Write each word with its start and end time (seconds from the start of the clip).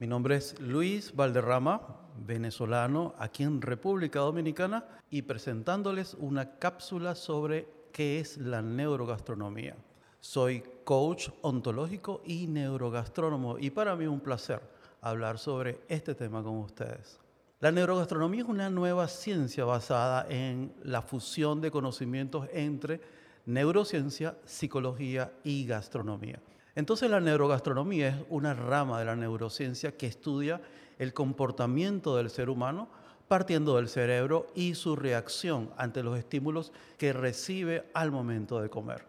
Mi 0.00 0.06
nombre 0.06 0.36
es 0.36 0.54
Luis 0.60 1.12
Valderrama, 1.16 1.80
venezolano 2.24 3.14
aquí 3.18 3.42
en 3.42 3.60
República 3.60 4.20
Dominicana 4.20 4.84
y 5.10 5.22
presentándoles 5.22 6.14
una 6.14 6.56
cápsula 6.60 7.16
sobre 7.16 7.66
qué 7.90 8.20
es 8.20 8.38
la 8.38 8.62
neurogastronomía. 8.62 9.74
Soy 10.20 10.62
coach 10.84 11.30
ontológico 11.42 12.22
y 12.24 12.46
neurogastrónomo 12.46 13.58
y 13.58 13.70
para 13.70 13.96
mí 13.96 14.04
es 14.04 14.10
un 14.10 14.20
placer 14.20 14.60
hablar 15.00 15.36
sobre 15.36 15.80
este 15.88 16.14
tema 16.14 16.44
con 16.44 16.58
ustedes. 16.58 17.18
La 17.58 17.72
neurogastronomía 17.72 18.42
es 18.42 18.48
una 18.48 18.70
nueva 18.70 19.08
ciencia 19.08 19.64
basada 19.64 20.26
en 20.28 20.74
la 20.84 21.02
fusión 21.02 21.60
de 21.60 21.72
conocimientos 21.72 22.46
entre 22.52 23.00
neurociencia, 23.46 24.36
psicología 24.44 25.32
y 25.42 25.66
gastronomía. 25.66 26.40
Entonces 26.78 27.10
la 27.10 27.18
neurogastronomía 27.18 28.06
es 28.06 28.14
una 28.28 28.54
rama 28.54 29.00
de 29.00 29.04
la 29.04 29.16
neurociencia 29.16 29.96
que 29.96 30.06
estudia 30.06 30.60
el 31.00 31.12
comportamiento 31.12 32.16
del 32.16 32.30
ser 32.30 32.48
humano 32.48 32.88
partiendo 33.26 33.74
del 33.74 33.88
cerebro 33.88 34.46
y 34.54 34.76
su 34.76 34.94
reacción 34.94 35.70
ante 35.76 36.04
los 36.04 36.16
estímulos 36.16 36.72
que 36.96 37.12
recibe 37.12 37.90
al 37.94 38.12
momento 38.12 38.60
de 38.60 38.70
comer. 38.70 39.04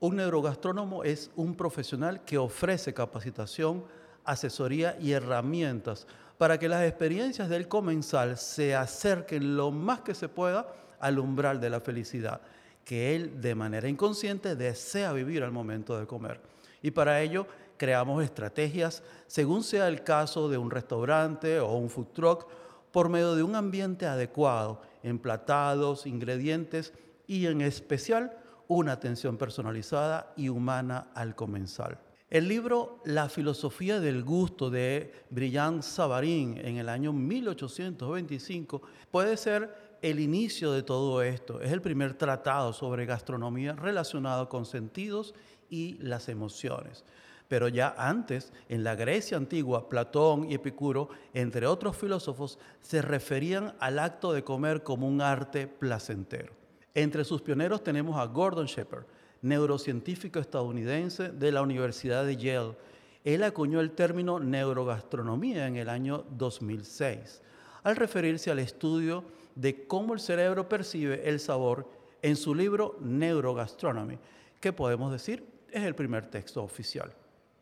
Un 0.00 0.16
neurogastrónomo 0.16 1.04
es 1.04 1.30
un 1.36 1.54
profesional 1.54 2.24
que 2.24 2.38
ofrece 2.38 2.92
capacitación, 2.92 3.84
asesoría 4.24 4.96
y 5.00 5.12
herramientas 5.12 6.08
para 6.38 6.58
que 6.58 6.68
las 6.68 6.82
experiencias 6.82 7.48
del 7.48 7.68
comensal 7.68 8.36
se 8.36 8.74
acerquen 8.74 9.56
lo 9.56 9.70
más 9.70 10.00
que 10.00 10.16
se 10.16 10.28
pueda 10.28 10.74
al 10.98 11.20
umbral 11.20 11.60
de 11.60 11.70
la 11.70 11.80
felicidad, 11.80 12.40
que 12.84 13.14
él 13.14 13.40
de 13.40 13.54
manera 13.54 13.88
inconsciente 13.88 14.56
desea 14.56 15.12
vivir 15.12 15.42
al 15.42 15.52
momento 15.52 15.98
de 15.98 16.06
comer. 16.06 16.40
Y 16.82 16.90
para 16.90 17.20
ello 17.20 17.46
creamos 17.76 18.22
estrategias 18.22 19.02
según 19.26 19.62
sea 19.62 19.88
el 19.88 20.02
caso 20.04 20.48
de 20.48 20.58
un 20.58 20.70
restaurante 20.70 21.60
o 21.60 21.74
un 21.74 21.90
food 21.90 22.08
truck 22.12 22.46
por 22.90 23.08
medio 23.08 23.34
de 23.34 23.42
un 23.42 23.56
ambiente 23.56 24.06
adecuado, 24.06 24.82
emplatados, 25.02 26.06
ingredientes 26.06 26.92
y 27.26 27.46
en 27.46 27.60
especial 27.60 28.36
una 28.68 28.92
atención 28.92 29.36
personalizada 29.36 30.32
y 30.36 30.48
humana 30.48 31.08
al 31.14 31.34
comensal. 31.34 31.98
El 32.30 32.48
libro 32.48 33.00
La 33.04 33.28
filosofía 33.28 34.00
del 34.00 34.24
gusto 34.24 34.70
de 34.70 35.12
Brillant 35.28 35.82
Savarin 35.82 36.56
en 36.56 36.78
el 36.78 36.88
año 36.88 37.12
1825 37.12 38.80
puede 39.10 39.36
ser 39.36 39.91
el 40.02 40.18
inicio 40.18 40.72
de 40.72 40.82
todo 40.82 41.22
esto. 41.22 41.60
Es 41.60 41.72
el 41.72 41.80
primer 41.80 42.14
tratado 42.14 42.72
sobre 42.72 43.06
gastronomía 43.06 43.74
relacionado 43.74 44.48
con 44.48 44.66
sentidos 44.66 45.34
y 45.70 45.94
las 45.94 46.28
emociones. 46.28 47.04
Pero 47.48 47.68
ya 47.68 47.94
antes, 47.96 48.52
en 48.68 48.82
la 48.82 48.96
Grecia 48.96 49.36
antigua, 49.36 49.88
Platón 49.88 50.50
y 50.50 50.54
Epicuro, 50.54 51.10
entre 51.34 51.66
otros 51.66 51.96
filósofos, 51.96 52.58
se 52.80 53.00
referían 53.02 53.74
al 53.78 53.98
acto 53.98 54.32
de 54.32 54.42
comer 54.42 54.82
como 54.82 55.06
un 55.06 55.20
arte 55.20 55.66
placentero. 55.66 56.52
Entre 56.94 57.24
sus 57.24 57.40
pioneros 57.42 57.84
tenemos 57.84 58.18
a 58.18 58.24
Gordon 58.24 58.66
Shepard, 58.66 59.04
neurocientífico 59.42 60.40
estadounidense 60.40 61.30
de 61.30 61.52
la 61.52 61.62
Universidad 61.62 62.24
de 62.24 62.36
Yale. 62.36 62.76
Él 63.24 63.42
acuñó 63.44 63.80
el 63.80 63.92
término 63.92 64.40
neurogastronomía 64.40 65.66
en 65.66 65.76
el 65.76 65.88
año 65.88 66.24
2006, 66.30 67.42
al 67.82 67.96
referirse 67.96 68.50
al 68.50 68.58
estudio 68.58 69.24
de 69.54 69.86
cómo 69.86 70.14
el 70.14 70.20
cerebro 70.20 70.68
percibe 70.68 71.28
el 71.28 71.40
sabor 71.40 71.88
en 72.22 72.36
su 72.36 72.54
libro 72.54 72.96
Neurogastronomy, 73.00 74.18
que 74.60 74.72
podemos 74.72 75.10
decir 75.12 75.44
es 75.70 75.82
el 75.82 75.94
primer 75.94 76.26
texto 76.26 76.62
oficial. 76.62 77.12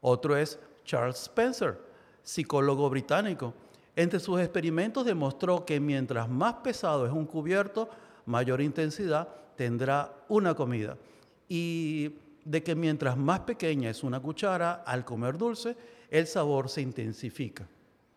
Otro 0.00 0.36
es 0.36 0.58
Charles 0.84 1.22
Spencer, 1.22 1.78
psicólogo 2.22 2.90
británico. 2.90 3.54
Entre 3.94 4.20
sus 4.20 4.40
experimentos 4.40 5.04
demostró 5.04 5.64
que 5.64 5.78
mientras 5.80 6.28
más 6.28 6.54
pesado 6.54 7.06
es 7.06 7.12
un 7.12 7.26
cubierto, 7.26 7.88
mayor 8.26 8.60
intensidad 8.60 9.28
tendrá 9.56 10.12
una 10.28 10.54
comida. 10.54 10.96
Y 11.48 12.16
de 12.44 12.62
que 12.62 12.74
mientras 12.74 13.16
más 13.16 13.40
pequeña 13.40 13.90
es 13.90 14.02
una 14.02 14.20
cuchara, 14.20 14.82
al 14.86 15.04
comer 15.04 15.38
dulce, 15.38 15.76
el 16.10 16.26
sabor 16.26 16.68
se 16.68 16.82
intensifica. 16.82 17.68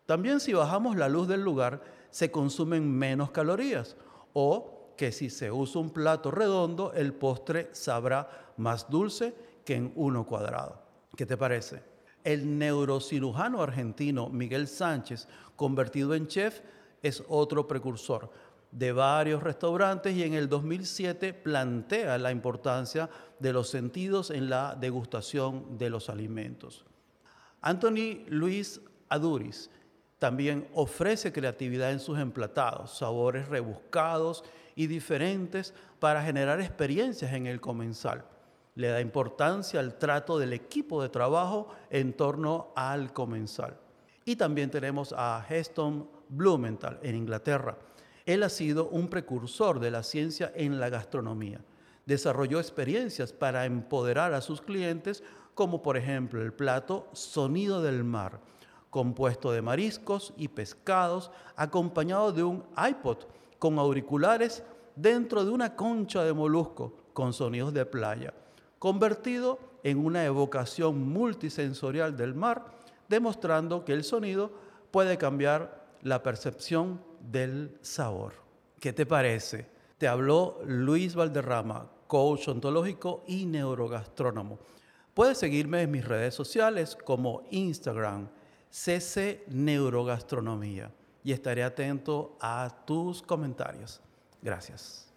También 0.06 0.40
si 0.40 0.52
bajamos 0.52 0.96
la 0.96 1.08
luz 1.08 1.28
del 1.28 1.42
lugar, 1.42 1.82
se 2.10 2.30
consumen 2.30 2.90
menos 2.90 3.30
calorías. 3.32 3.96
O 4.32 4.94
que 4.96 5.12
si 5.12 5.30
se 5.30 5.50
usa 5.50 5.80
un 5.80 5.90
plato 5.90 6.30
redondo, 6.30 6.92
el 6.94 7.12
postre 7.12 7.68
sabrá 7.72 8.52
más 8.56 8.88
dulce 8.88 9.34
que 9.64 9.74
en 9.74 9.92
uno 9.96 10.24
cuadrado. 10.24 10.80
¿Qué 11.16 11.26
te 11.26 11.36
parece? 11.36 11.82
El 12.24 12.58
neurocirujano 12.58 13.62
argentino 13.62 14.28
Miguel 14.28 14.68
Sánchez, 14.68 15.28
convertido 15.54 16.14
en 16.14 16.26
chef, 16.26 16.60
es 17.02 17.22
otro 17.28 17.68
precursor 17.68 18.30
de 18.72 18.92
varios 18.92 19.42
restaurantes 19.42 20.14
y 20.14 20.22
en 20.22 20.34
el 20.34 20.48
2007 20.48 21.32
plantea 21.34 22.18
la 22.18 22.30
importancia 22.30 23.08
de 23.38 23.52
los 23.52 23.68
sentidos 23.68 24.30
en 24.30 24.50
la 24.50 24.76
degustación 24.78 25.78
de 25.78 25.88
los 25.88 26.10
alimentos. 26.10 26.84
Anthony 27.60 28.24
Luis 28.28 28.80
Aduris 29.08 29.70
también 30.18 30.66
ofrece 30.74 31.32
creatividad 31.32 31.92
en 31.92 32.00
sus 32.00 32.18
emplatados, 32.18 32.96
sabores 32.96 33.48
rebuscados 33.48 34.44
y 34.74 34.86
diferentes 34.86 35.74
para 36.00 36.22
generar 36.22 36.60
experiencias 36.60 37.32
en 37.32 37.46
el 37.46 37.60
comensal 37.60 38.24
le 38.76 38.88
da 38.88 39.00
importancia 39.00 39.80
al 39.80 39.98
trato 39.98 40.38
del 40.38 40.52
equipo 40.52 41.02
de 41.02 41.08
trabajo 41.08 41.68
en 41.90 42.12
torno 42.12 42.72
al 42.76 43.12
comensal. 43.12 43.76
Y 44.24 44.36
también 44.36 44.70
tenemos 44.70 45.14
a 45.16 45.44
Heston 45.48 46.08
Blumenthal 46.28 47.00
en 47.02 47.16
Inglaterra. 47.16 47.78
Él 48.26 48.42
ha 48.42 48.48
sido 48.48 48.88
un 48.88 49.08
precursor 49.08 49.80
de 49.80 49.90
la 49.90 50.02
ciencia 50.02 50.52
en 50.54 50.78
la 50.78 50.90
gastronomía. 50.90 51.60
Desarrolló 52.04 52.60
experiencias 52.60 53.32
para 53.32 53.64
empoderar 53.64 54.34
a 54.34 54.40
sus 54.40 54.60
clientes, 54.60 55.22
como 55.54 55.82
por 55.82 55.96
ejemplo 55.96 56.42
el 56.42 56.52
plato 56.52 57.08
Sonido 57.12 57.80
del 57.80 58.04
Mar, 58.04 58.40
compuesto 58.96 59.52
de 59.52 59.60
mariscos 59.60 60.32
y 60.38 60.48
pescados, 60.48 61.30
acompañado 61.54 62.32
de 62.32 62.42
un 62.42 62.64
iPod 62.88 63.18
con 63.58 63.78
auriculares 63.78 64.62
dentro 64.94 65.44
de 65.44 65.50
una 65.50 65.76
concha 65.76 66.24
de 66.24 66.32
molusco 66.32 66.94
con 67.12 67.34
sonidos 67.34 67.74
de 67.74 67.84
playa 67.84 68.32
convertido 68.78 69.58
en 69.82 69.98
una 69.98 70.24
evocación 70.24 71.08
multisensorial 71.08 72.16
del 72.16 72.34
mar, 72.34 72.66
demostrando 73.08 73.84
que 73.84 73.92
el 73.92 74.04
sonido 74.04 74.50
puede 74.92 75.18
cambiar 75.18 75.86
la 76.02 76.22
percepción 76.22 77.00
del 77.20 77.76
sabor. 77.80 78.34
¿Qué 78.80 78.92
te 78.92 79.04
parece? 79.04 79.66
Te 79.98 80.08
habló 80.08 80.60
Luis 80.64 81.14
Valderrama, 81.14 81.90
coach 82.06 82.48
ontológico 82.48 83.24
y 83.26 83.46
neurogastrónomo. 83.46 84.58
Puedes 85.14 85.38
seguirme 85.38 85.82
en 85.82 85.90
mis 85.90 86.06
redes 86.06 86.34
sociales 86.34 86.96
como 86.96 87.42
Instagram, 87.50 88.28
CC 88.76 89.42
Neurogastronomía, 89.48 90.92
y 91.24 91.32
estaré 91.32 91.64
atento 91.64 92.36
a 92.42 92.84
tus 92.84 93.22
comentarios. 93.22 94.02
Gracias. 94.42 95.10